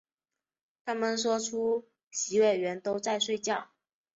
[0.83, 3.67] 他们说出席委员都在睡觉